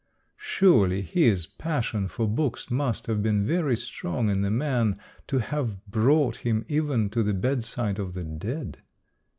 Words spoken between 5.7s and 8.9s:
brought him even to the bedside of the dead.